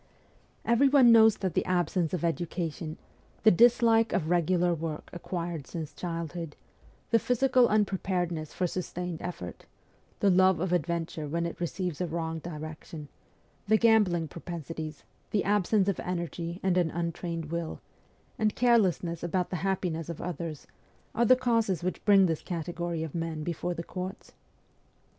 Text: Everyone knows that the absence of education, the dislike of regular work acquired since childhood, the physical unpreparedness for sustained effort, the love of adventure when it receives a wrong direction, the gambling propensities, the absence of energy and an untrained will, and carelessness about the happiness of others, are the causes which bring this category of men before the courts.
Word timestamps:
Everyone 0.65 1.11
knows 1.11 1.37
that 1.37 1.53
the 1.53 1.63
absence 1.65 2.11
of 2.11 2.25
education, 2.25 2.97
the 3.43 3.51
dislike 3.51 4.13
of 4.13 4.31
regular 4.31 4.73
work 4.73 5.07
acquired 5.13 5.67
since 5.67 5.93
childhood, 5.93 6.55
the 7.11 7.19
physical 7.19 7.67
unpreparedness 7.67 8.51
for 8.51 8.65
sustained 8.65 9.21
effort, 9.21 9.67
the 10.19 10.31
love 10.31 10.59
of 10.59 10.73
adventure 10.73 11.27
when 11.27 11.45
it 11.45 11.59
receives 11.61 12.01
a 12.01 12.07
wrong 12.07 12.39
direction, 12.39 13.09
the 13.67 13.77
gambling 13.77 14.27
propensities, 14.27 15.03
the 15.29 15.43
absence 15.43 15.87
of 15.87 15.99
energy 15.99 16.59
and 16.63 16.77
an 16.77 16.89
untrained 16.89 17.51
will, 17.51 17.79
and 18.39 18.55
carelessness 18.55 19.21
about 19.21 19.51
the 19.51 19.57
happiness 19.57 20.09
of 20.09 20.19
others, 20.19 20.65
are 21.13 21.25
the 21.25 21.35
causes 21.35 21.83
which 21.83 22.03
bring 22.05 22.25
this 22.25 22.41
category 22.41 23.03
of 23.03 23.13
men 23.13 23.43
before 23.43 23.75
the 23.75 23.83
courts. 23.83 24.33